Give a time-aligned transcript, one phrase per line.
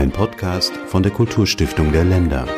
[0.00, 2.48] Ein Podcast von der Kulturstiftung der Länder.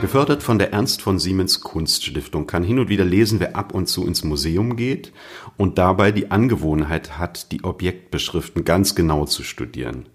[0.00, 3.88] Gefördert von der Ernst von Siemens Kunststiftung kann hin und wieder lesen, wer ab und
[3.88, 5.12] zu ins Museum geht
[5.56, 10.06] und dabei die Angewohnheit hat, die Objektbeschriften ganz genau zu studieren.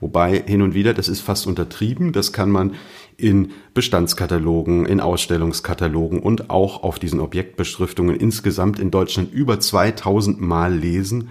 [0.00, 2.74] Wobei hin und wieder, das ist fast untertrieben, das kann man
[3.18, 10.74] in Bestandskatalogen, in Ausstellungskatalogen und auch auf diesen Objektbeschriftungen insgesamt in Deutschland über 2000 Mal
[10.74, 11.28] lesen.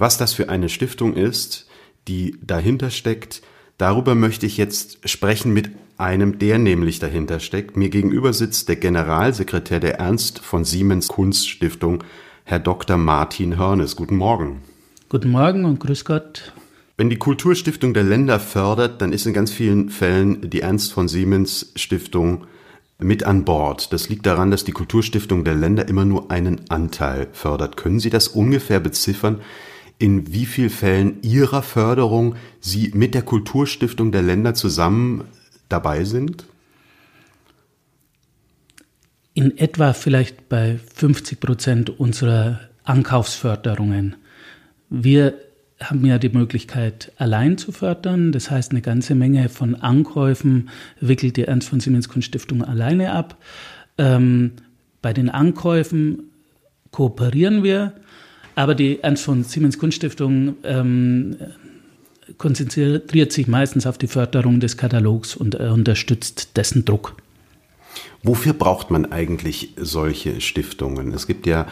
[0.00, 1.66] Was das für eine Stiftung ist,
[2.08, 3.42] die dahinter steckt,
[3.76, 7.76] darüber möchte ich jetzt sprechen mit einem, der nämlich dahinter steckt.
[7.76, 12.02] Mir gegenüber sitzt der Generalsekretär der Ernst von Siemens Kunststiftung,
[12.44, 12.96] Herr Dr.
[12.96, 13.94] Martin Hörnes.
[13.94, 14.62] Guten Morgen.
[15.10, 16.54] Guten Morgen und grüß Gott.
[16.96, 21.08] Wenn die Kulturstiftung der Länder fördert, dann ist in ganz vielen Fällen die Ernst von
[21.08, 22.46] Siemens Stiftung
[22.98, 23.92] mit an Bord.
[23.92, 27.76] Das liegt daran, dass die Kulturstiftung der Länder immer nur einen Anteil fördert.
[27.76, 29.42] Können Sie das ungefähr beziffern,
[30.00, 35.24] in wie vielen Fällen Ihrer Förderung Sie mit der Kulturstiftung der Länder zusammen
[35.68, 36.46] dabei sind?
[39.34, 44.16] In etwa vielleicht bei 50 Prozent unserer Ankaufsförderungen.
[44.88, 45.34] Wir
[45.82, 48.32] haben ja die Möglichkeit, allein zu fördern.
[48.32, 53.36] Das heißt, eine ganze Menge von Ankäufen wickelt die Ernst von Siemens Kunststiftung alleine ab.
[53.98, 54.52] Ähm,
[55.02, 56.30] bei den Ankäufen
[56.90, 57.92] kooperieren wir,
[58.62, 61.36] aber die Ernst von Siemens Kunststiftung ähm,
[62.38, 67.16] konzentriert sich meistens auf die Förderung des Katalogs und äh, unterstützt dessen Druck.
[68.22, 71.12] Wofür braucht man eigentlich solche Stiftungen?
[71.14, 71.66] Es gibt ja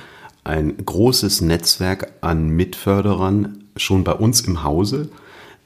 [0.45, 5.11] ein großes Netzwerk an Mitförderern schon bei uns im Hause.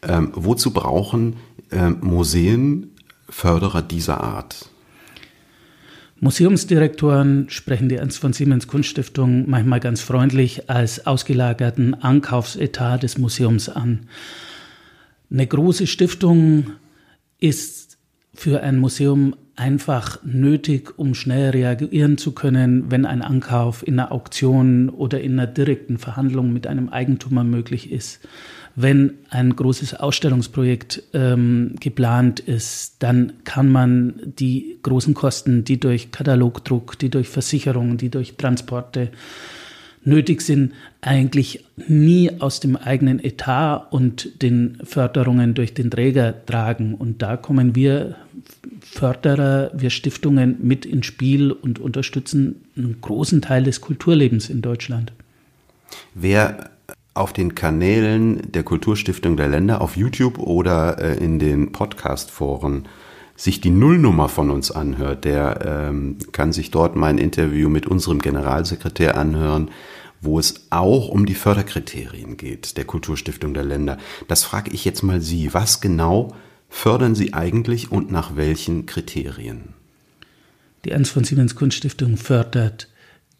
[0.02, 1.36] Ähm, wozu brauchen
[1.70, 2.90] ähm, Museen
[3.28, 4.71] Förderer dieser Art?
[6.24, 13.68] Museumsdirektoren sprechen die Ernst von Siemens Kunststiftung manchmal ganz freundlich als ausgelagerten Ankaufsetat des Museums
[13.68, 14.06] an.
[15.32, 16.74] Eine große Stiftung
[17.40, 17.98] ist
[18.34, 24.12] für ein Museum einfach nötig, um schnell reagieren zu können, wenn ein Ankauf in einer
[24.12, 28.20] Auktion oder in einer direkten Verhandlung mit einem Eigentümer möglich ist.
[28.74, 36.10] Wenn ein großes Ausstellungsprojekt ähm, geplant ist, dann kann man die großen Kosten, die durch
[36.10, 39.10] Katalogdruck, die durch Versicherungen, die durch Transporte
[40.04, 46.94] nötig sind, eigentlich nie aus dem eigenen Etat und den Förderungen durch den Träger tragen.
[46.94, 48.14] Und da kommen wir
[48.80, 55.12] Förderer, wir Stiftungen mit ins Spiel und unterstützen einen großen Teil des Kulturlebens in Deutschland.
[56.14, 56.70] Wer
[57.14, 62.86] auf den Kanälen der Kulturstiftung der Länder auf YouTube oder äh, in den Podcast-Foren
[63.34, 68.20] sich die Nullnummer von uns anhört, der ähm, kann sich dort mein Interview mit unserem
[68.20, 69.70] Generalsekretär anhören,
[70.22, 73.98] wo es auch um die Förderkriterien geht der Kulturstiftung der Länder.
[74.28, 75.52] Das frage ich jetzt mal Sie.
[75.52, 76.34] Was genau
[76.68, 79.74] fördern Sie eigentlich und nach welchen Kriterien?
[80.84, 82.88] Die Ernst von Siemens Kunststiftung fördert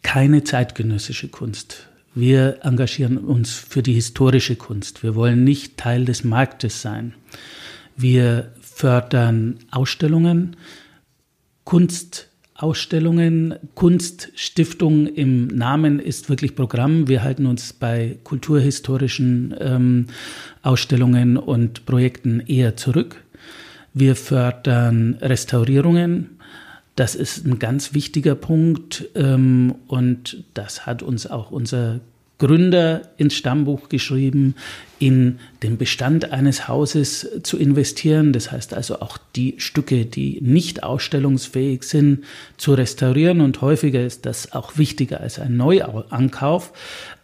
[0.01, 1.87] keine zeitgenössische Kunst.
[2.13, 5.01] Wir engagieren uns für die historische Kunst.
[5.01, 7.15] Wir wollen nicht Teil des Marktes sein.
[7.95, 10.57] Wir fördern Ausstellungen,
[12.53, 17.07] Kunstausstellungen, Kunststiftung im Namen ist wirklich Programm.
[17.07, 20.05] Wir halten uns bei kulturhistorischen ähm,
[20.61, 23.23] Ausstellungen und Projekten eher zurück.
[23.93, 26.37] Wir fördern Restaurierungen.
[26.95, 32.01] Das ist ein ganz wichtiger Punkt ähm, und das hat uns auch unser
[32.43, 34.55] Gründer ins Stammbuch geschrieben,
[34.99, 38.33] in den Bestand eines Hauses zu investieren.
[38.33, 42.25] Das heißt also auch die Stücke, die nicht ausstellungsfähig sind,
[42.57, 43.39] zu restaurieren.
[43.39, 46.73] Und häufiger ist das auch wichtiger als ein Neuankauf,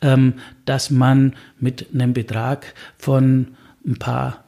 [0.02, 3.48] ähm, dass man mit einem Betrag von
[3.86, 4.46] ein paar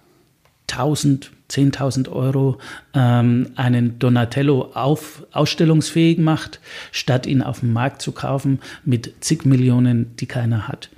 [0.68, 2.58] tausend 10.000 Euro
[2.94, 6.60] ähm, einen Donatello auf, ausstellungsfähig macht,
[6.92, 10.90] statt ihn auf dem Markt zu kaufen mit zig Millionen, die keiner hat.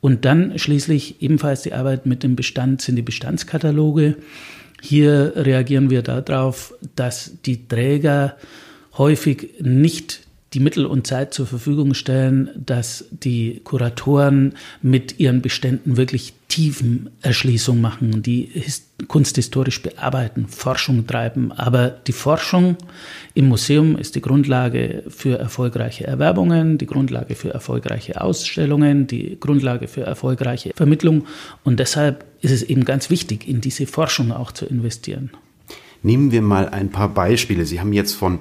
[0.00, 4.16] Und dann schließlich ebenfalls die Arbeit mit dem Bestand sind die Bestandskataloge.
[4.80, 8.36] Hier reagieren wir darauf, dass die Träger
[8.96, 15.98] häufig nicht die Mittel und Zeit zur Verfügung stellen, dass die Kuratoren mit ihren Beständen
[15.98, 18.50] wirklich tiefen Erschließung machen, die
[19.06, 21.52] kunsthistorisch bearbeiten, Forschung treiben.
[21.52, 22.76] Aber die Forschung
[23.34, 29.86] im Museum ist die Grundlage für erfolgreiche Erwerbungen, die Grundlage für erfolgreiche Ausstellungen, die Grundlage
[29.86, 31.26] für erfolgreiche Vermittlung.
[31.62, 35.30] Und deshalb ist es eben ganz wichtig, in diese Forschung auch zu investieren.
[36.02, 37.66] Nehmen wir mal ein paar Beispiele.
[37.66, 38.40] Sie haben jetzt von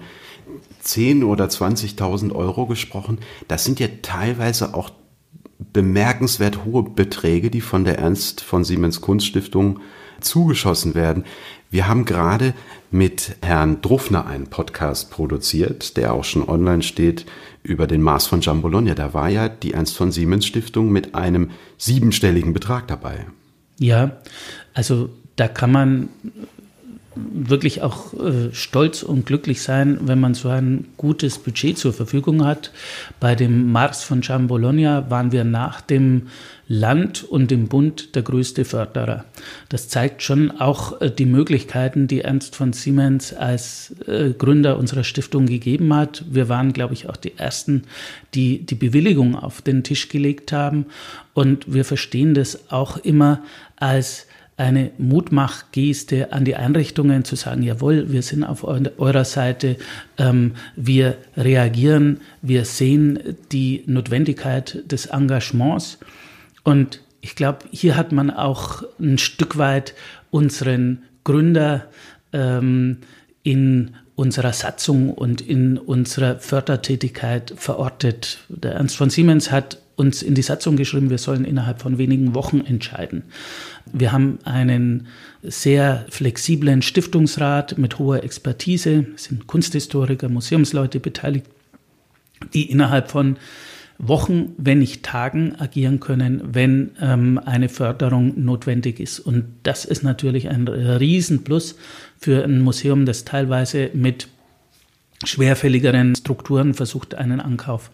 [0.88, 3.19] 10 oder 20.000 Euro gesprochen.
[3.48, 4.89] Das sind ja teilweise auch
[5.74, 9.80] bemerkenswert hohe Beträge, die von der Ernst von Siemens Kunststiftung
[10.22, 11.25] zugeschossen werden.
[11.69, 12.54] Wir haben gerade
[12.89, 17.25] mit Herrn Druffner einen Podcast produziert, der auch schon online steht,
[17.63, 18.95] über den Mars von Jambologna.
[18.95, 23.25] Da war ja die Ernst von Siemens Stiftung mit einem siebenstelligen Betrag dabei.
[23.80, 24.18] Ja,
[24.74, 26.10] also da kann man
[27.31, 32.46] wirklich auch äh, stolz und glücklich sein, wenn man so ein gutes Budget zur Verfügung
[32.46, 32.72] hat.
[33.19, 36.28] Bei dem Mars von Gian Bologna waren wir nach dem
[36.69, 39.24] Land und dem Bund der größte Förderer.
[39.69, 45.04] Das zeigt schon auch äh, die Möglichkeiten, die Ernst von Siemens als äh, Gründer unserer
[45.04, 46.25] Stiftung gegeben hat.
[46.30, 47.84] Wir waren, glaube ich, auch die Ersten,
[48.34, 50.88] die die Bewilligung auf den Tisch gelegt haben.
[51.34, 53.44] Und wir verstehen das auch immer
[53.78, 54.27] als
[54.57, 59.77] eine Mutmachgeste an die Einrichtungen zu sagen, jawohl, wir sind auf eurer Seite,
[60.18, 63.19] ähm, wir reagieren, wir sehen
[63.51, 66.00] die Notwendigkeit des Engagements.
[66.63, 69.94] Und ich glaube, hier hat man auch ein Stück weit
[70.31, 71.86] unseren Gründer
[72.33, 72.98] ähm,
[73.44, 78.39] in unserer Satzung und in unserer Fördertätigkeit verortet.
[78.50, 82.36] Der Ernst von Siemens hat uns in die Satzung geschrieben, wir sollen innerhalb von wenigen
[82.36, 83.24] Wochen entscheiden.
[83.92, 85.08] Wir haben einen
[85.42, 91.48] sehr flexiblen Stiftungsrat mit hoher Expertise, es sind Kunsthistoriker, Museumsleute beteiligt,
[92.54, 93.38] die innerhalb von
[93.98, 99.20] Wochen, wenn nicht Tagen agieren können, wenn ähm, eine Förderung notwendig ist.
[99.20, 101.76] Und das ist natürlich ein Riesenplus
[102.20, 104.28] für ein Museum, das teilweise mit
[105.24, 107.90] schwerfälligeren Strukturen versucht, einen Ankauf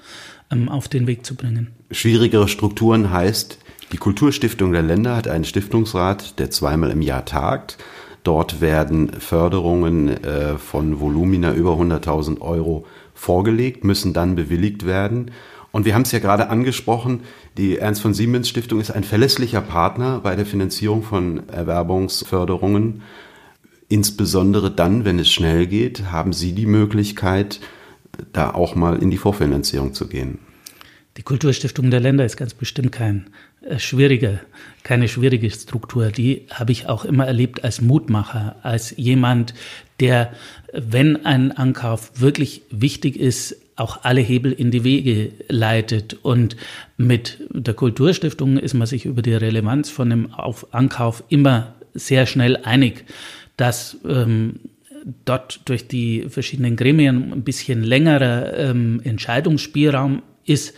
[0.54, 1.72] ähm, auf den Weg zu bringen.
[1.92, 3.58] Schwierigere Strukturen heißt,
[3.92, 7.78] die Kulturstiftung der Länder hat einen Stiftungsrat, der zweimal im Jahr tagt.
[8.24, 15.32] Dort werden Förderungen äh, von Volumina über 100.000 Euro vorgelegt, müssen dann bewilligt werden.
[15.72, 17.22] Und wir haben es ja gerade angesprochen,
[17.58, 23.02] die Ernst von Siemens Stiftung ist ein verlässlicher Partner bei der Finanzierung von Erwerbungsförderungen.
[23.90, 27.60] Insbesondere dann, wenn es schnell geht, haben Sie die Möglichkeit,
[28.32, 30.40] da auch mal in die Vorfinanzierung zu gehen.
[31.18, 33.30] Die Kulturstiftung der Länder ist ganz bestimmt kein
[33.62, 34.40] äh, schwierige,
[34.82, 36.08] keine schwierige Struktur.
[36.08, 39.54] Die habe ich auch immer erlebt als Mutmacher, als jemand,
[40.00, 40.34] der,
[40.74, 46.16] wenn ein Ankauf wirklich wichtig ist, auch alle Hebel in die Wege leitet.
[46.24, 46.56] Und
[46.98, 50.34] mit der Kulturstiftung ist man sich über die Relevanz von dem
[50.72, 53.06] Ankauf immer sehr schnell einig,
[53.56, 54.60] dass ähm,
[55.26, 60.74] dort durch die verschiedenen Gremien ein bisschen längerer ähm, Entscheidungsspielraum ist.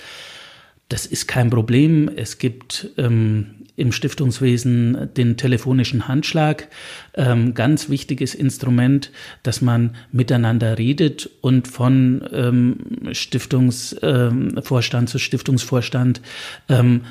[0.90, 2.10] Das ist kein Problem.
[2.16, 6.68] Es gibt ähm, im Stiftungswesen den telefonischen Handschlag.
[7.14, 9.12] Ähm, ganz wichtiges Instrument,
[9.44, 12.78] dass man miteinander redet und von ähm,
[13.12, 16.22] Stiftungsvorstand ähm, zu Stiftungsvorstand
[16.70, 17.02] ähm,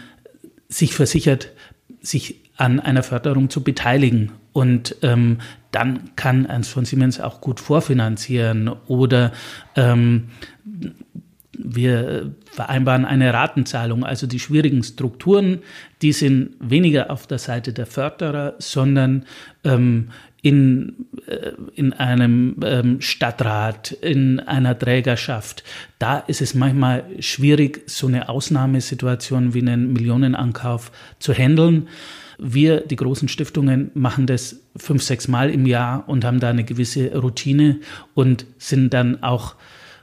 [0.69, 1.53] sich versichert,
[2.01, 4.33] sich an einer Förderung zu beteiligen.
[4.53, 5.39] Und ähm,
[5.73, 9.33] dann kann Ernst von Siemens auch gut vorfinanzieren oder
[9.75, 10.29] ähm,
[11.59, 14.05] wir vereinbaren eine Ratenzahlung.
[14.05, 15.61] Also die schwierigen Strukturen,
[16.03, 19.25] die sind weniger auf der Seite der Förderer, sondern
[19.65, 20.11] ähm,
[20.43, 25.65] in, äh, in einem ähm, Stadtrat, in einer Trägerschaft.
[25.99, 31.89] Da ist es manchmal schwierig, so eine Ausnahmesituation wie einen Millionenankauf zu handeln.
[32.39, 36.65] Wir, die großen Stiftungen, machen das fünf, sechs Mal im Jahr und haben da eine
[36.65, 37.81] gewisse Routine
[38.15, 39.55] und sind dann auch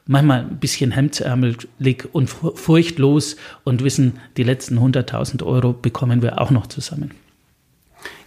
[0.07, 1.67] manchmal ein bisschen hemdsärmelig
[2.11, 7.11] und furchtlos und wissen, die letzten 100.000 Euro bekommen wir auch noch zusammen.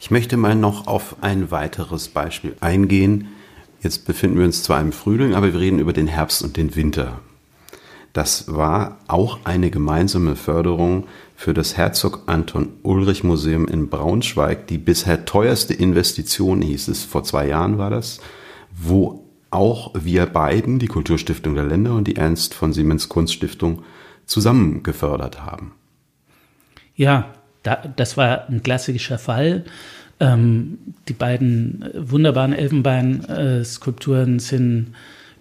[0.01, 3.29] Ich möchte mal noch auf ein weiteres Beispiel eingehen.
[3.83, 6.75] Jetzt befinden wir uns zwar im Frühling, aber wir reden über den Herbst und den
[6.77, 7.21] Winter.
[8.13, 14.67] Das war auch eine gemeinsame Förderung für das Herzog Anton Ulrich Museum in Braunschweig.
[14.69, 18.21] Die bisher teuerste Investition hieß es, vor zwei Jahren war das,
[18.73, 23.83] wo auch wir beiden, die Kulturstiftung der Länder und die Ernst von Siemens Kunststiftung,
[24.27, 25.73] zusammen gefördert haben.
[26.97, 29.65] Ja, da, das war ein klassischer Fall.
[30.21, 34.95] Ähm, die beiden wunderbaren Elfenbein-Skulpturen sind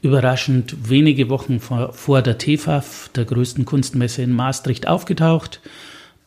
[0.04, 5.62] überraschend wenige Wochen vor, vor der TFAF, der größten Kunstmesse in Maastricht, aufgetaucht.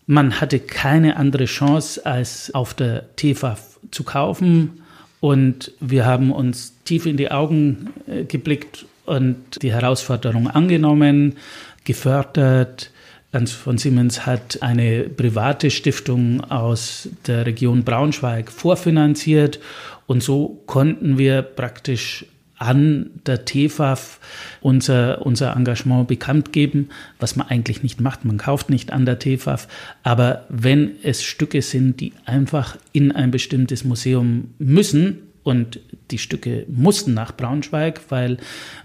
[0.06, 4.80] Man hatte keine andere Chance, als auf der TFAF zu kaufen.
[5.20, 11.36] Und wir haben uns tief in die Augen äh, geblickt und die Herausforderung angenommen,
[11.84, 12.90] gefördert.
[13.30, 19.60] Ernst von Siemens hat eine private Stiftung aus der Region Braunschweig vorfinanziert
[20.06, 22.24] und so konnten wir praktisch
[22.58, 24.20] an der TFAF
[24.60, 28.24] unser, unser Engagement bekannt geben, was man eigentlich nicht macht.
[28.24, 29.68] Man kauft nicht an der TFAF.
[30.02, 35.78] Aber wenn es Stücke sind, die einfach in ein bestimmtes Museum müssen, und
[36.10, 38.38] die Stücke mussten nach Braunschweig, weil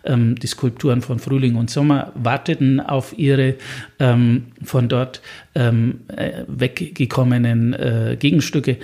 [0.04, 3.56] ähm, die Skulpturen von Frühling und Sommer warteten auf ihre
[3.98, 5.24] ähm, von dort
[5.56, 8.78] ähm, äh, weggekommenen äh, Gegenstücke.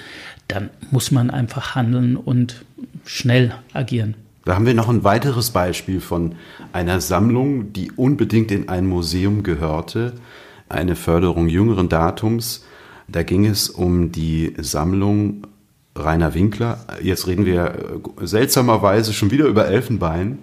[0.48, 2.66] Dann muss man einfach handeln und
[3.06, 4.16] schnell agieren.
[4.48, 6.36] Da haben wir noch ein weiteres Beispiel von
[6.72, 10.14] einer Sammlung, die unbedingt in ein Museum gehörte,
[10.70, 12.64] eine Förderung jüngeren Datums.
[13.10, 15.48] Da ging es um die Sammlung
[15.98, 16.80] Rainer Winkler.
[17.04, 20.40] Jetzt reden wir äh, seltsamerweise schon wieder über Elfenbein,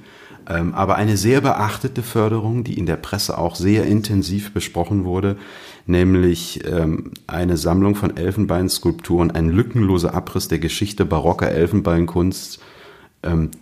[0.50, 5.38] ähm, aber eine sehr beachtete Förderung, die in der Presse auch sehr intensiv besprochen wurde,
[5.86, 12.60] nämlich ähm, eine Sammlung von Elfenbeinskulpturen, ein lückenloser Abriss der Geschichte barocker Elfenbeinkunst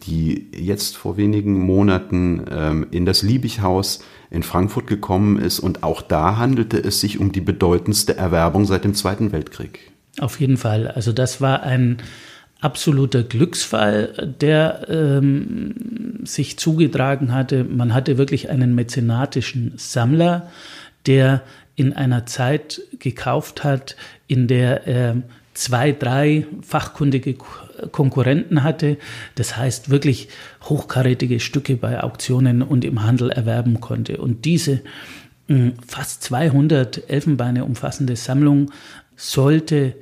[0.06, 4.00] die jetzt vor wenigen Monaten ähm, in das Liebighaus
[4.30, 5.60] in Frankfurt gekommen ist.
[5.60, 9.92] Und auch da handelte es sich um die bedeutendste Erwerbung seit dem Zweiten Weltkrieg.
[10.18, 10.88] Auf jeden Fall.
[10.88, 11.98] Also das war ein
[12.60, 17.64] absoluter Glücksfall, der ähm, sich zugetragen hatte.
[17.64, 20.48] Man hatte wirklich einen mäzenatischen Sammler,
[21.06, 21.42] der
[21.74, 23.96] in einer Zeit gekauft hat,
[24.28, 25.22] in der er
[25.54, 27.36] zwei, drei fachkundige
[27.90, 28.96] Konkurrenten hatte.
[29.34, 30.28] Das heißt, wirklich
[30.64, 34.18] hochkarätige Stücke bei Auktionen und im Handel erwerben konnte.
[34.18, 34.80] Und diese
[35.48, 38.70] hm, fast 200 Elfenbeine umfassende Sammlung
[39.16, 39.94] sollte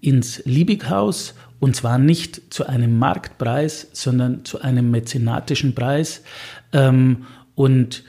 [0.00, 6.22] ins Liebighaus und zwar nicht zu einem Marktpreis, sondern zu einem mäzenatischen Preis.
[6.72, 8.02] Ähm, und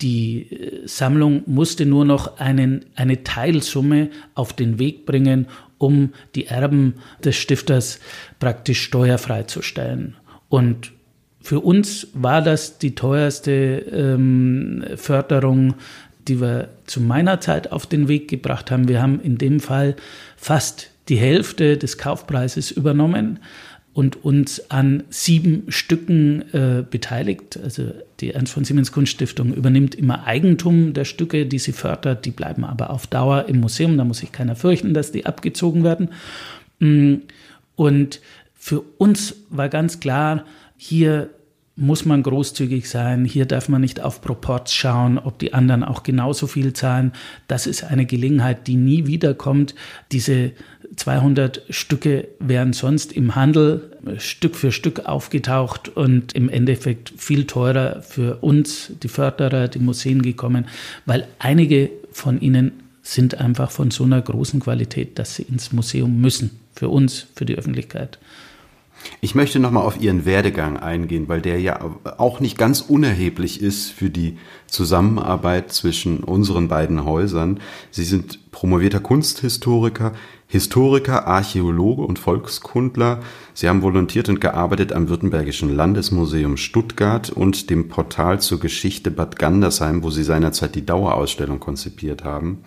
[0.00, 5.48] die äh, Sammlung musste nur noch einen, eine Teilsumme auf den Weg bringen,
[5.82, 7.98] um die Erben des Stifters
[8.38, 10.16] praktisch steuerfrei zu stellen.
[10.48, 10.92] Und
[11.40, 15.74] für uns war das die teuerste ähm, Förderung,
[16.28, 18.86] die wir zu meiner Zeit auf den Weg gebracht haben.
[18.86, 19.96] Wir haben in dem Fall
[20.36, 23.40] fast die Hälfte des Kaufpreises übernommen
[23.94, 27.58] und uns an sieben Stücken äh, beteiligt.
[27.62, 32.24] Also die Ernst von Siemens Kunststiftung übernimmt immer Eigentum der Stücke, die sie fördert.
[32.24, 33.98] Die bleiben aber auf Dauer im Museum.
[33.98, 36.08] Da muss sich keiner fürchten, dass die abgezogen werden.
[36.78, 37.16] Mm,
[37.76, 38.20] und
[38.54, 40.44] für uns war ganz klar,
[40.76, 41.30] hier
[41.76, 43.24] muss man großzügig sein.
[43.24, 47.12] Hier darf man nicht auf Proports schauen, ob die anderen auch genauso viel zahlen.
[47.48, 49.74] Das ist eine Gelegenheit, die nie wiederkommt.
[50.12, 50.52] Diese
[50.96, 58.02] 200 Stücke wären sonst im Handel Stück für Stück aufgetaucht und im Endeffekt viel teurer
[58.02, 60.66] für uns, die Förderer, die Museen gekommen,
[61.06, 62.72] weil einige von ihnen
[63.02, 66.58] sind einfach von so einer großen Qualität, dass sie ins Museum müssen.
[66.74, 68.18] Für uns, für die Öffentlichkeit.
[69.20, 71.80] Ich möchte nochmal auf Ihren Werdegang eingehen, weil der ja
[72.18, 77.60] auch nicht ganz unerheblich ist für die Zusammenarbeit zwischen unseren beiden Häusern.
[77.90, 80.12] Sie sind promovierter Kunsthistoriker,
[80.52, 83.20] Historiker, Archäologe und Volkskundler.
[83.54, 89.38] Sie haben volontiert und gearbeitet am Württembergischen Landesmuseum Stuttgart und dem Portal zur Geschichte Bad
[89.38, 92.64] Gandersheim, wo Sie seinerzeit die Dauerausstellung konzipiert haben.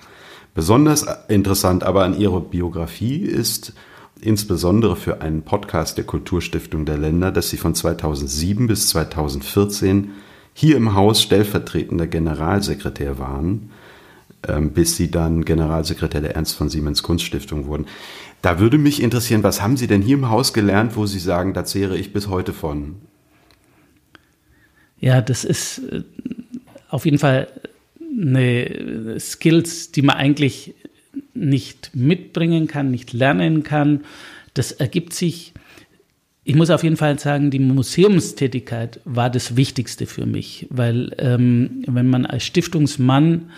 [0.56, 3.74] Besonders interessant aber an Ihrer Biografie ist,
[4.20, 10.10] insbesondere für einen Podcast der Kulturstiftung der Länder, dass sie von 2007 bis 2014
[10.56, 13.70] hier im Haus stellvertretender Generalsekretär waren,
[14.74, 17.86] bis sie dann Generalsekretär der Ernst von Siemens Kunststiftung wurden.
[18.42, 21.54] Da würde mich interessieren, was haben Sie denn hier im Haus gelernt, wo Sie sagen,
[21.54, 22.96] da zehre ich bis heute von?
[25.00, 26.04] Ja, das ist äh,
[26.90, 27.48] auf jeden Fall
[28.00, 30.74] eine Skills, die man eigentlich
[31.34, 34.02] nicht mitbringen kann, nicht lernen kann.
[34.54, 35.54] Das ergibt sich.
[36.44, 41.84] Ich muss auf jeden Fall sagen, die Museumstätigkeit war das Wichtigste für mich, weil ähm,
[41.88, 43.50] wenn man als Stiftungsmann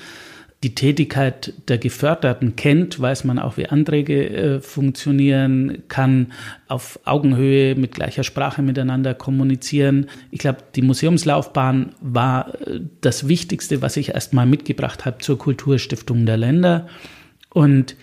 [0.64, 6.34] die Tätigkeit der Geförderten kennt, weiß man auch, wie Anträge äh, funktionieren, kann
[6.68, 10.08] auf Augenhöhe mit gleicher Sprache miteinander kommunizieren.
[10.32, 15.38] Ich glaube, die Museumslaufbahn war äh, das Wichtigste, was ich erst mal mitgebracht habe zur
[15.38, 16.88] Kulturstiftung der Länder.
[17.50, 17.96] Und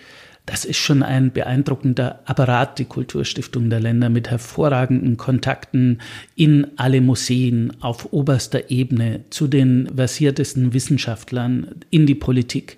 [0.45, 6.01] das ist schon ein beeindruckender Apparat, die Kulturstiftung der Länder mit hervorragenden Kontakten
[6.35, 12.77] in alle Museen auf oberster Ebene zu den versiertesten Wissenschaftlern, in die Politik,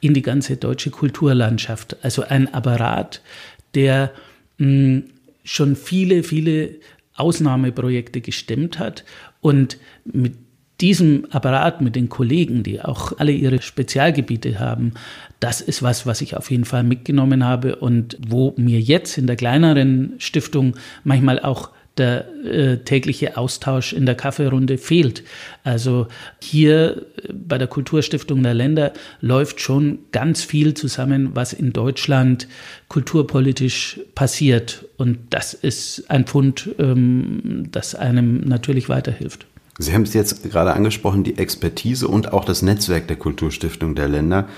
[0.00, 1.96] in die ganze deutsche Kulturlandschaft.
[2.02, 3.20] Also ein Apparat,
[3.74, 4.12] der
[4.58, 5.04] mh, hm,
[5.42, 6.76] schon viele, viele
[7.14, 9.04] Ausnahmeprojekte gestemmt hat
[9.40, 10.34] und mit
[10.80, 14.92] diesem Apparat mit den Kollegen, die auch alle ihre Spezialgebiete haben,
[15.40, 19.26] das ist was, was ich auf jeden Fall mitgenommen habe und wo mir jetzt in
[19.26, 25.24] der kleineren Stiftung manchmal auch der äh, tägliche Austausch in der Kaffeerunde fehlt.
[25.64, 26.06] Also
[26.40, 32.46] hier äh, bei der Kulturstiftung der Länder läuft schon ganz viel zusammen, was in Deutschland
[32.88, 34.86] kulturpolitisch passiert.
[34.96, 39.46] Und das ist ein Pfund, ähm, das einem natürlich weiterhilft.
[39.78, 44.08] Sie haben es jetzt gerade angesprochen, die Expertise und auch das Netzwerk der Kulturstiftung der
[44.08, 44.48] Länder.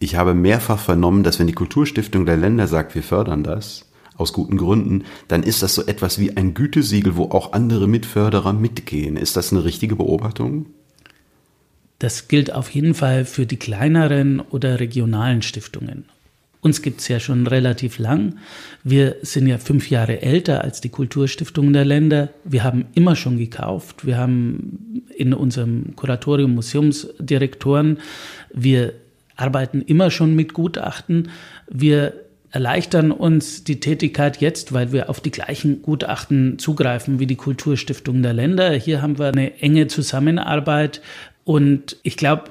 [0.00, 3.86] Ich habe mehrfach vernommen, dass wenn die Kulturstiftung der Länder sagt, wir fördern das,
[4.16, 8.52] aus guten Gründen, dann ist das so etwas wie ein Gütesiegel, wo auch andere Mitförderer
[8.52, 9.16] mitgehen.
[9.16, 10.66] Ist das eine richtige Beobachtung?
[12.00, 16.04] Das gilt auf jeden Fall für die kleineren oder regionalen Stiftungen.
[16.60, 18.38] Uns gibt es ja schon relativ lang.
[18.82, 22.30] Wir sind ja fünf Jahre älter als die Kulturstiftungen der Länder.
[22.44, 24.04] Wir haben immer schon gekauft.
[24.04, 27.98] Wir haben in unserem Kuratorium Museumsdirektoren,
[28.52, 28.94] wir
[29.36, 31.30] arbeiten immer schon mit Gutachten.
[31.68, 32.14] Wir
[32.50, 38.22] erleichtern uns die Tätigkeit jetzt, weil wir auf die gleichen Gutachten zugreifen wie die Kulturstiftung
[38.22, 38.72] der Länder.
[38.72, 41.02] Hier haben wir eine enge Zusammenarbeit
[41.44, 42.50] und ich glaube,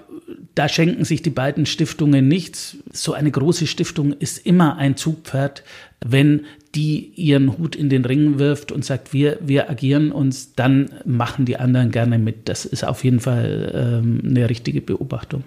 [0.55, 2.77] da schenken sich die beiden Stiftungen nichts.
[2.91, 5.63] So eine große Stiftung ist immer ein Zugpferd,
[6.05, 10.89] wenn die ihren Hut in den Ring wirft und sagt, wir, wir agieren uns, dann
[11.05, 12.50] machen die anderen gerne mit.
[12.50, 15.43] Das ist auf jeden Fall ähm, eine richtige Beobachtung.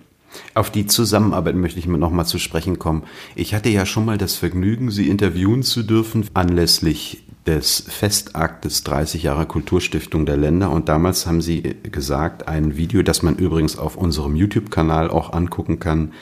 [0.54, 3.02] Auf die Zusammenarbeit möchte ich noch mal zu sprechen kommen.
[3.34, 9.22] Ich hatte ja schon mal das Vergnügen, Sie interviewen zu dürfen anlässlich des Festaktes 30
[9.22, 13.96] Jahre Kulturstiftung der Länder und damals haben Sie gesagt, ein Video, das man übrigens auf
[13.96, 16.12] unserem YouTube-Kanal auch angucken kann,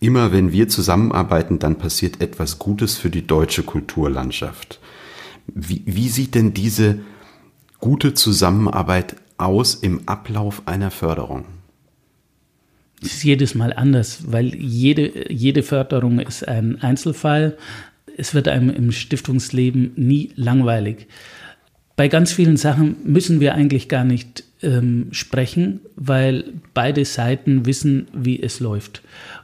[0.00, 4.80] immer wenn wir zusammenarbeiten, dann passiert etwas Gutes für die deutsche Kulturlandschaft.
[5.46, 7.00] Wie, wie sieht denn diese
[7.80, 11.44] gute Zusammenarbeit aus im Ablauf einer Förderung?
[13.00, 17.56] Es ist jedes Mal anders, weil jede, jede Förderung ist ein Einzelfall.
[18.18, 21.06] Es wird einem im Stiftungsleben nie langweilig.
[21.96, 26.44] Bei ganz vielen Sachen müssen wir eigentlich gar nicht ähm, sprechen, weil
[26.74, 29.02] beide Seiten wissen, wie es läuft.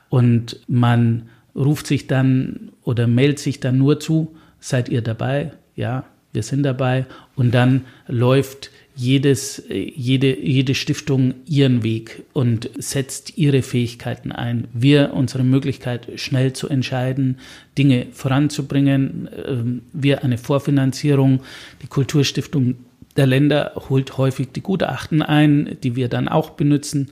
[0.08, 5.52] Und man ruft sich dann oder meldet sich dann nur zu, seid ihr dabei?
[5.76, 7.06] Ja, wir sind dabei.
[7.36, 14.68] Und dann läuft jedes, jede, jede Stiftung ihren Weg und setzt ihre Fähigkeiten ein.
[14.72, 17.38] Wir, unsere Möglichkeit, schnell zu entscheiden,
[17.76, 19.28] Dinge voranzubringen.
[19.46, 21.40] Ähm, wir eine Vorfinanzierung.
[21.82, 22.76] Die Kulturstiftung
[23.16, 27.10] der Länder holt häufig die Gutachten ein, die wir dann auch benutzen.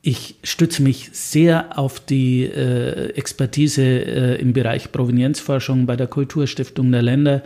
[0.00, 6.92] Ich stütze mich sehr auf die äh, Expertise äh, im Bereich Provenienzforschung bei der Kulturstiftung
[6.92, 7.42] der Länder.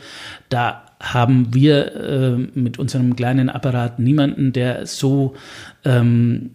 [0.49, 5.35] Da haben wir äh, mit unserem kleinen Apparat niemanden, der so
[5.85, 6.51] ähm,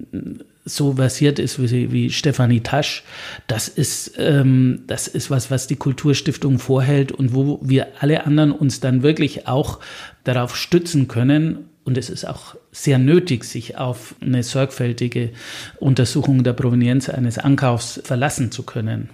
[0.67, 3.03] so versiert ist wie, wie Stefanie Tasch.
[3.47, 8.51] Das ist, ähm, das ist was, was die Kulturstiftung vorhält und wo wir alle anderen
[8.51, 9.79] uns dann wirklich auch
[10.23, 11.69] darauf stützen können.
[11.83, 15.31] Und es ist auch sehr nötig, sich auf eine sorgfältige
[15.79, 19.09] Untersuchung der Provenienz eines Ankaufs verlassen zu können.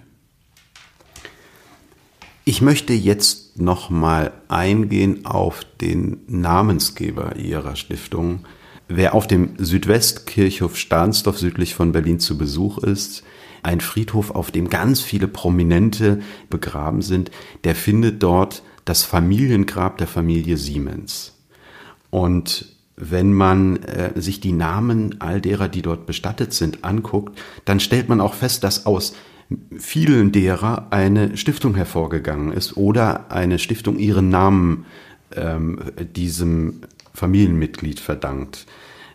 [2.46, 8.46] Ich möchte jetzt noch mal eingehen auf den Namensgeber Ihrer Stiftung.
[8.88, 13.24] Wer auf dem Südwestkirchhof Stahnsdorf südlich von Berlin zu Besuch ist,
[13.62, 17.32] ein Friedhof, auf dem ganz viele Prominente begraben sind,
[17.64, 21.34] der findet dort das Familiengrab der Familie Siemens.
[22.10, 27.80] Und wenn man äh, sich die Namen all derer, die dort bestattet sind, anguckt, dann
[27.80, 29.16] stellt man auch fest, dass aus
[29.78, 34.86] vielen derer eine Stiftung hervorgegangen ist oder eine Stiftung ihren Namen
[35.36, 35.80] ähm,
[36.16, 36.82] diesem
[37.14, 38.66] Familienmitglied verdankt.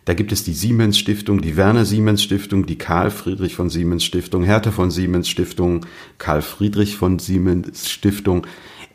[0.04, 4.04] Da gibt es die Siemens Stiftung, die Werner Siemens Stiftung, die Karl Friedrich von Siemens
[4.04, 5.84] Stiftung, Hertha von Siemens Stiftung,
[6.16, 8.46] Karl Friedrich von Siemens Stiftung.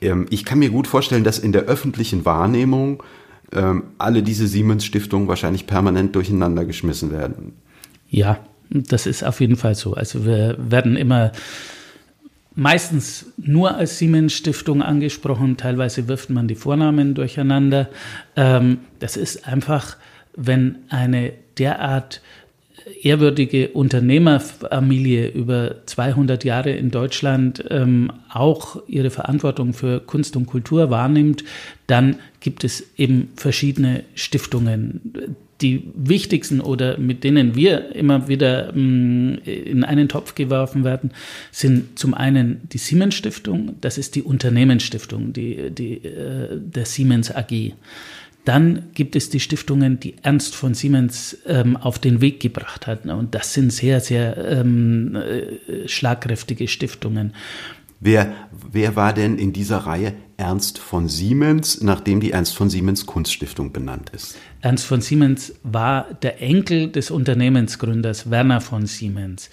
[0.01, 3.03] Ähm, ich kann mir gut vorstellen, dass in der öffentlichen Wahrnehmung
[3.51, 7.53] ähm, alle diese Siemens Stiftungen wahrscheinlich permanent durcheinander geschmissen werden.
[8.09, 8.39] Ja,
[8.69, 9.93] das ist auf jeden Fall so.
[9.93, 11.31] Also wir werden immer
[12.55, 15.57] meistens nur als Siemens Stiftung angesprochen.
[15.57, 17.89] Teilweise wirft man die Vornamen durcheinander.
[18.35, 19.97] Ähm, das ist einfach,
[20.35, 22.21] wenn eine derart
[23.01, 30.89] ehrwürdige Unternehmerfamilie über 200 Jahre in Deutschland ähm, auch ihre Verantwortung für Kunst und Kultur
[30.89, 31.43] wahrnimmt,
[31.87, 35.13] dann gibt es eben verschiedene Stiftungen
[35.63, 41.11] die wichtigsten oder mit denen wir immer wieder mm, in einen Topf geworfen werden,
[41.51, 47.33] sind zum einen die Siemens Stiftung, das ist die Unternehmensstiftung, die, die, äh, der Siemens
[47.33, 47.73] AG.
[48.45, 53.05] Dann gibt es die Stiftungen, die Ernst von Siemens ähm, auf den Weg gebracht hat.
[53.05, 57.33] Und das sind sehr, sehr ähm, äh, schlagkräftige Stiftungen.
[58.01, 58.33] Wer,
[58.69, 63.71] wer war denn in dieser Reihe Ernst von Siemens, nachdem die Ernst von Siemens Kunststiftung
[63.71, 64.35] benannt ist.
[64.59, 69.49] Ernst von Siemens war der Enkel des Unternehmensgründers Werner von Siemens.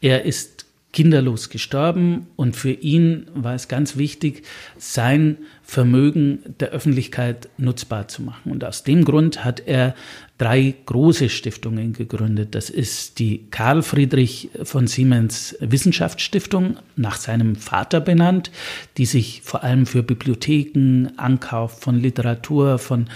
[0.00, 4.44] Er ist kinderlos gestorben und für ihn war es ganz wichtig,
[4.78, 5.38] sein
[5.70, 8.52] Vermögen der Öffentlichkeit nutzbar zu machen.
[8.52, 9.94] Und aus dem Grund hat er
[10.38, 12.54] drei große Stiftungen gegründet.
[12.54, 18.50] Das ist die Karl Friedrich von Siemens Wissenschaftsstiftung, nach seinem Vater benannt,
[18.96, 23.10] die sich vor allem für Bibliotheken, Ankauf von Literatur, von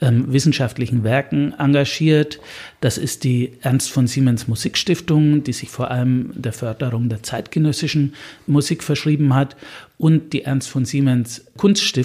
[0.00, 2.40] ähm, wissenschaftlichen Werken engagiert.
[2.80, 8.14] Das ist die Ernst von Siemens Musikstiftung, die sich vor allem der Förderung der zeitgenössischen
[8.46, 9.56] Musik verschrieben hat
[9.98, 11.97] und die Ernst von Siemens Kunststiftung.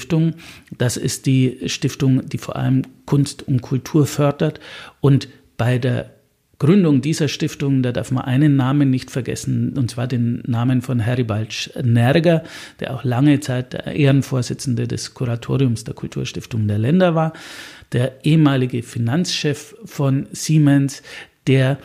[0.77, 4.59] Das ist die Stiftung, die vor allem Kunst und Kultur fördert.
[5.01, 5.27] Und
[5.57, 6.11] bei der
[6.59, 10.99] Gründung dieser Stiftung, da darf man einen Namen nicht vergessen, und zwar den Namen von
[10.99, 12.43] Heribald Nerger,
[12.79, 17.33] der auch lange Zeit der Ehrenvorsitzende des Kuratoriums der Kulturstiftung der Länder war,
[17.91, 21.03] der ehemalige Finanzchef von Siemens,
[21.47, 21.79] der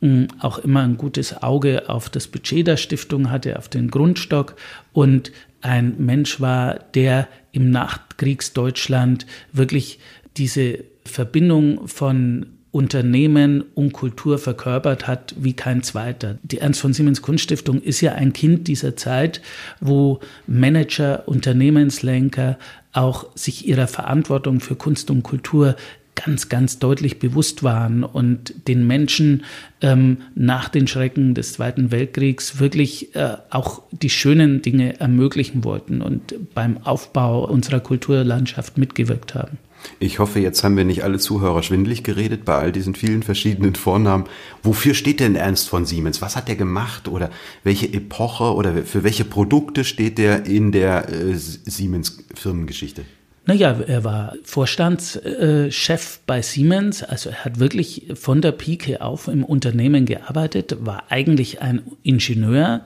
[0.00, 4.54] hm, auch immer ein gutes Auge auf das Budget der Stiftung hatte, auf den Grundstock.
[4.92, 9.98] Und ein Mensch war, der im Nachkriegsdeutschland wirklich
[10.36, 16.38] diese Verbindung von Unternehmen und Kultur verkörpert hat wie kein zweiter.
[16.44, 19.42] Die Ernst von Siemens Kunststiftung ist ja ein Kind dieser Zeit,
[19.80, 22.58] wo Manager, Unternehmenslenker
[22.92, 25.74] auch sich ihrer Verantwortung für Kunst und Kultur
[26.14, 29.44] ganz, ganz deutlich bewusst waren und den Menschen
[29.80, 36.02] ähm, nach den Schrecken des Zweiten Weltkriegs wirklich äh, auch die schönen Dinge ermöglichen wollten
[36.02, 39.58] und beim Aufbau unserer Kulturlandschaft mitgewirkt haben.
[39.98, 43.74] Ich hoffe, jetzt haben wir nicht alle Zuhörer schwindlig geredet bei all diesen vielen verschiedenen
[43.74, 44.24] Vornamen.
[44.62, 46.20] Wofür steht denn Ernst von Siemens?
[46.20, 47.30] Was hat er gemacht oder
[47.64, 53.04] welche Epoche oder für welche Produkte steht er in der äh, Siemens Firmengeschichte?
[53.46, 59.44] Naja, er war Vorstandschef bei Siemens, also er hat wirklich von der Pike auf im
[59.44, 62.82] Unternehmen gearbeitet, war eigentlich ein Ingenieur.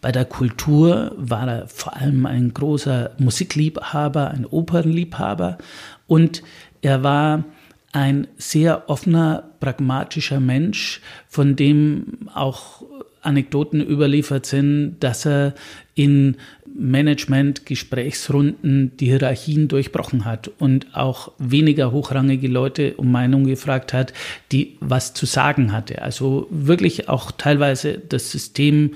[0.00, 5.58] Bei der Kultur war er vor allem ein großer Musikliebhaber, ein Opernliebhaber
[6.06, 6.42] und
[6.80, 7.44] er war
[7.92, 12.82] ein sehr offener, pragmatischer Mensch, von dem auch
[13.22, 15.54] Anekdoten überliefert sind, dass er
[16.00, 16.36] in
[16.74, 24.14] Management-Gesprächsrunden die Hierarchien durchbrochen hat und auch weniger hochrangige Leute um Meinung gefragt hat,
[24.50, 26.00] die was zu sagen hatte.
[26.00, 28.94] Also wirklich auch teilweise das System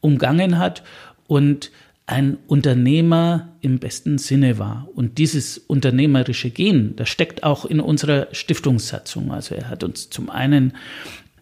[0.00, 0.82] umgangen hat
[1.26, 1.70] und
[2.06, 4.88] ein Unternehmer im besten Sinne war.
[4.94, 9.30] Und dieses unternehmerische Gen, das steckt auch in unserer Stiftungssatzung.
[9.30, 10.72] Also er hat uns zum einen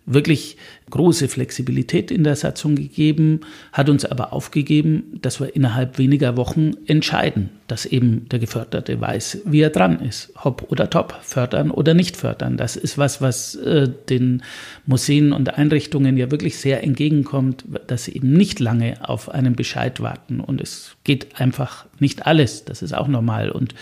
[0.07, 0.57] wirklich
[0.91, 3.41] große Flexibilität in der Satzung gegeben,
[3.73, 9.43] hat uns aber aufgegeben, dass wir innerhalb weniger Wochen entscheiden, dass eben der Geförderte weiß,
[9.47, 12.57] wie er dran ist, hopp oder top, fördern oder nicht fördern.
[12.59, 14.43] Das ist was, was äh, den
[14.87, 20.01] Museen und Einrichtungen ja wirklich sehr entgegenkommt, dass sie eben nicht lange auf einen Bescheid
[20.01, 22.67] warten und es geht einfach nicht alles.
[22.67, 23.51] Das ist auch normal.
[23.51, 23.75] Und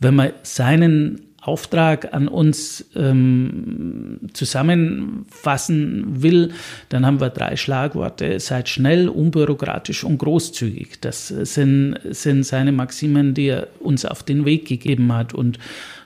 [0.00, 6.52] wenn man seinen Auftrag an uns ähm, zusammenfassen will,
[6.88, 8.40] dann haben wir drei Schlagworte.
[8.40, 11.00] Seid schnell, unbürokratisch und großzügig.
[11.00, 15.32] Das sind, sind seine Maximen, die er uns auf den Weg gegeben hat.
[15.32, 15.58] Und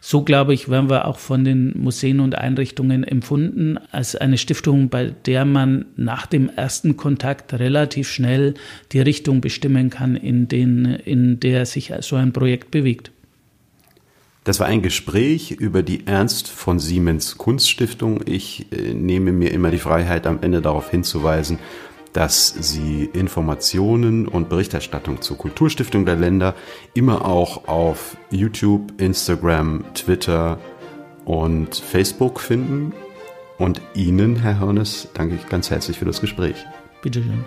[0.03, 4.91] so, glaube ich, werden wir auch von den Museen und Einrichtungen empfunden als eine Stiftung,
[4.91, 8.55] bei der man nach dem ersten Kontakt relativ schnell
[8.93, 13.13] die Richtung bestimmen kann, in, den, in der sich so ein Projekt bewegt.
[14.45, 18.23] Das war ein Gespräch über die Ernst von Siemens Kunststiftung.
[18.27, 21.61] Ich äh, nehme mir immer die Freiheit, am Ende darauf hinzuweisen,
[22.13, 26.55] dass Sie Informationen und Berichterstattung zur Kulturstiftung der Länder
[26.93, 30.59] immer auch auf YouTube, Instagram, Twitter
[31.25, 32.93] und Facebook finden.
[33.59, 36.57] Und Ihnen, Herr Hörnes, danke ich ganz herzlich für das Gespräch.
[37.01, 37.45] Bitte schön.